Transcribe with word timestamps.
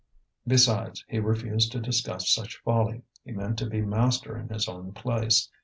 Besides, 0.47 1.05
he 1.09 1.19
refused 1.19 1.71
to 1.73 1.79
discuss 1.79 2.27
such 2.27 2.57
folly; 2.63 3.03
he 3.23 3.33
meant 3.33 3.59
to 3.59 3.67
be 3.69 3.81
master 3.81 4.35
in 4.35 4.49
his 4.49 4.67
own 4.67 4.93
place. 4.93 5.49